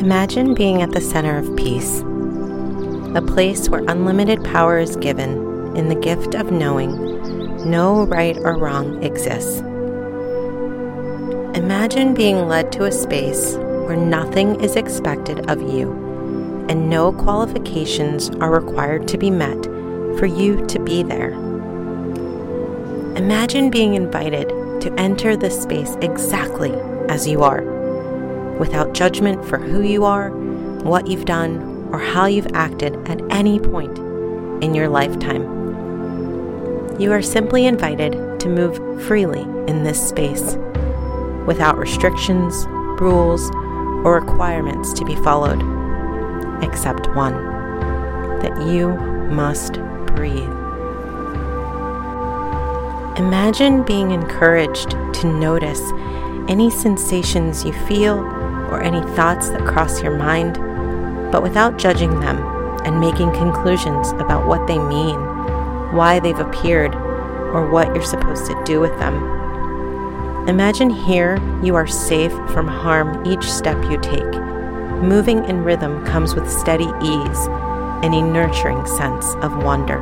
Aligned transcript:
Imagine 0.00 0.54
being 0.54 0.80
at 0.80 0.92
the 0.92 1.00
center 1.00 1.36
of 1.36 1.56
peace, 1.56 2.02
a 3.16 3.20
place 3.20 3.68
where 3.68 3.82
unlimited 3.88 4.44
power 4.44 4.78
is 4.78 4.94
given 4.94 5.76
in 5.76 5.88
the 5.88 5.96
gift 5.96 6.36
of 6.36 6.52
knowing 6.52 6.92
no 7.68 8.06
right 8.06 8.36
or 8.36 8.56
wrong 8.56 9.02
exists. 9.02 9.58
Imagine 11.58 12.14
being 12.14 12.46
led 12.46 12.70
to 12.70 12.84
a 12.84 12.92
space 12.92 13.56
where 13.56 13.96
nothing 13.96 14.60
is 14.60 14.76
expected 14.76 15.50
of 15.50 15.60
you 15.62 15.90
and 16.68 16.88
no 16.88 17.10
qualifications 17.10 18.30
are 18.36 18.52
required 18.52 19.08
to 19.08 19.18
be 19.18 19.32
met 19.32 19.64
for 20.16 20.26
you 20.26 20.64
to 20.66 20.78
be 20.78 21.02
there. 21.02 21.32
Imagine 23.16 23.68
being 23.68 23.94
invited 23.94 24.48
to 24.80 24.94
enter 24.96 25.36
this 25.36 25.60
space 25.60 25.96
exactly 26.02 26.70
as 27.08 27.26
you 27.26 27.42
are 27.42 27.78
without 28.58 28.94
judgment 28.94 29.44
for 29.44 29.58
who 29.58 29.82
you 29.82 30.04
are, 30.04 30.30
what 30.82 31.06
you've 31.06 31.24
done, 31.24 31.88
or 31.92 31.98
how 31.98 32.26
you've 32.26 32.52
acted 32.54 32.94
at 33.08 33.20
any 33.32 33.58
point 33.58 33.98
in 34.62 34.74
your 34.74 34.88
lifetime. 34.88 35.42
You 37.00 37.12
are 37.12 37.22
simply 37.22 37.66
invited 37.66 38.40
to 38.40 38.48
move 38.48 38.76
freely 39.06 39.42
in 39.68 39.84
this 39.84 40.08
space 40.08 40.56
without 41.46 41.78
restrictions, 41.78 42.66
rules, 43.00 43.50
or 44.04 44.14
requirements 44.20 44.92
to 44.94 45.04
be 45.04 45.14
followed, 45.16 45.62
except 46.62 47.08
one 47.14 47.34
that 48.40 48.66
you 48.66 48.90
must 49.32 49.74
breathe. 50.14 50.48
Imagine 53.18 53.82
being 53.82 54.10
encouraged 54.10 54.90
to 54.90 55.26
notice 55.26 55.80
any 56.48 56.70
sensations 56.70 57.64
you 57.64 57.72
feel 57.86 58.37
or 58.70 58.82
any 58.82 59.00
thoughts 59.14 59.50
that 59.50 59.66
cross 59.66 60.02
your 60.02 60.16
mind, 60.16 60.54
but 61.32 61.42
without 61.42 61.78
judging 61.78 62.20
them 62.20 62.38
and 62.84 63.00
making 63.00 63.32
conclusions 63.32 64.12
about 64.12 64.46
what 64.46 64.66
they 64.66 64.78
mean, 64.78 65.18
why 65.92 66.20
they've 66.20 66.38
appeared, 66.38 66.94
or 66.94 67.68
what 67.68 67.88
you're 67.94 68.02
supposed 68.02 68.46
to 68.46 68.62
do 68.64 68.80
with 68.80 68.96
them. 68.98 69.14
Imagine 70.48 70.90
here 70.90 71.38
you 71.62 71.74
are 71.74 71.86
safe 71.86 72.32
from 72.52 72.66
harm 72.66 73.26
each 73.26 73.44
step 73.44 73.76
you 73.90 73.98
take. 73.98 74.32
Moving 75.02 75.44
in 75.44 75.62
rhythm 75.62 76.04
comes 76.06 76.34
with 76.34 76.50
steady 76.50 76.90
ease 77.02 77.46
and 78.02 78.14
a 78.14 78.22
nurturing 78.22 78.86
sense 78.86 79.34
of 79.36 79.62
wonder. 79.62 79.98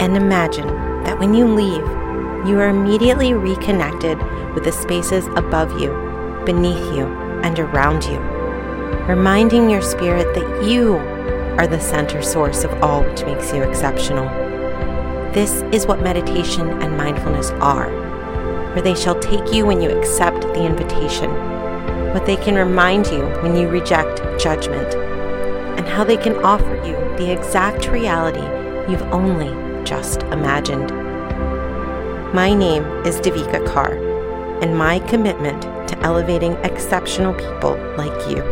And 0.00 0.16
imagine 0.16 0.66
that 1.04 1.18
when 1.18 1.34
you 1.34 1.46
leave, 1.46 1.86
you 2.48 2.58
are 2.58 2.68
immediately 2.68 3.34
reconnected 3.34 4.18
with 4.54 4.64
the 4.64 4.72
spaces 4.72 5.26
above 5.28 5.80
you 5.80 6.11
beneath 6.44 6.84
you, 6.94 7.06
and 7.42 7.58
around 7.58 8.04
you, 8.04 8.18
reminding 9.06 9.68
your 9.68 9.82
spirit 9.82 10.34
that 10.34 10.64
you 10.64 10.96
are 11.58 11.66
the 11.66 11.80
center 11.80 12.22
source 12.22 12.64
of 12.64 12.72
all 12.82 13.02
which 13.02 13.24
makes 13.24 13.52
you 13.52 13.62
exceptional. 13.62 14.24
This 15.32 15.62
is 15.72 15.86
what 15.86 16.02
meditation 16.02 16.68
and 16.82 16.96
mindfulness 16.96 17.50
are, 17.52 17.90
where 18.72 18.82
they 18.82 18.94
shall 18.94 19.18
take 19.18 19.52
you 19.52 19.66
when 19.66 19.80
you 19.80 19.90
accept 19.90 20.42
the 20.42 20.64
invitation, 20.64 21.30
what 22.12 22.26
they 22.26 22.36
can 22.36 22.54
remind 22.54 23.06
you 23.06 23.22
when 23.42 23.56
you 23.56 23.68
reject 23.68 24.20
judgment, 24.40 24.94
and 25.78 25.86
how 25.86 26.04
they 26.04 26.16
can 26.16 26.36
offer 26.44 26.76
you 26.86 26.94
the 27.16 27.32
exact 27.32 27.88
reality 27.88 28.46
you've 28.90 29.02
only 29.12 29.50
just 29.84 30.22
imagined. 30.24 30.90
My 32.34 32.54
name 32.54 32.84
is 33.06 33.20
Devika 33.20 33.66
Carr, 33.66 34.11
and 34.62 34.78
my 34.78 35.00
commitment 35.00 35.60
to 35.88 35.98
elevating 35.98 36.52
exceptional 36.64 37.34
people 37.34 37.76
like 37.98 38.30
you 38.30 38.42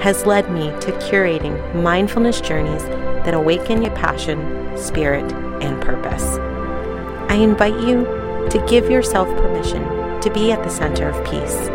has 0.00 0.26
led 0.26 0.50
me 0.50 0.70
to 0.80 0.92
curating 0.92 1.74
mindfulness 1.74 2.40
journeys 2.40 2.82
that 3.24 3.34
awaken 3.34 3.82
your 3.82 3.94
passion, 3.94 4.76
spirit, 4.76 5.30
and 5.62 5.80
purpose. 5.80 6.38
I 7.30 7.34
invite 7.34 7.78
you 7.80 8.04
to 8.50 8.64
give 8.68 8.90
yourself 8.90 9.28
permission 9.36 9.82
to 10.20 10.30
be 10.30 10.52
at 10.52 10.64
the 10.64 10.70
center 10.70 11.10
of 11.10 11.24
peace. 11.24 11.68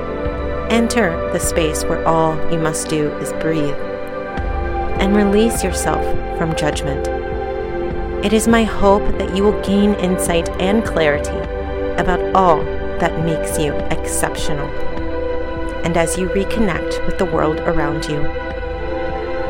Enter 0.71 1.11
the 1.31 1.39
space 1.39 1.83
where 1.83 2.05
all 2.07 2.35
you 2.51 2.59
must 2.59 2.89
do 2.89 3.11
is 3.19 3.31
breathe 3.33 3.75
and 4.99 5.15
release 5.15 5.63
yourself 5.63 6.03
from 6.37 6.55
judgment. 6.55 7.07
It 8.25 8.33
is 8.33 8.47
my 8.47 8.63
hope 8.63 9.03
that 9.19 9.35
you 9.35 9.43
will 9.43 9.61
gain 9.61 9.93
insight 9.95 10.49
and 10.59 10.83
clarity 10.83 11.37
about 12.01 12.19
all 12.35 12.59
that 12.99 13.23
makes 13.23 13.57
you 13.59 13.73
exceptional. 13.91 14.67
And 15.85 15.97
as 15.97 16.17
you 16.17 16.27
reconnect 16.29 17.05
with 17.05 17.17
the 17.17 17.25
world 17.25 17.59
around 17.61 18.05
you, 18.05 18.21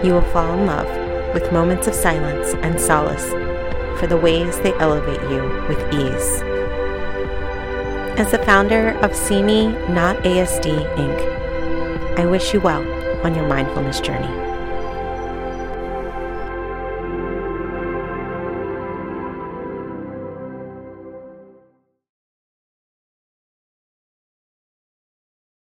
you 0.05 0.13
will 0.13 0.29
fall 0.31 0.53
in 0.53 0.65
love 0.65 1.33
with 1.33 1.51
moments 1.51 1.87
of 1.87 1.95
silence 1.95 2.53
and 2.61 2.79
solace 2.79 3.29
for 3.99 4.07
the 4.07 4.17
ways 4.17 4.59
they 4.59 4.73
elevate 4.73 5.21
you 5.31 5.41
with 5.67 5.79
ease. 5.93 6.41
As 8.19 8.31
the 8.31 8.43
founder 8.45 8.91
of 8.99 9.15
See 9.15 9.41
Me 9.41 9.67
Not 9.89 10.17
ASD 10.17 10.65
Inc., 10.95 12.19
I 12.19 12.25
wish 12.25 12.53
you 12.53 12.61
well 12.61 12.83
on 13.25 13.35
your 13.35 13.47
mindfulness 13.47 13.99
journey. 13.99 14.44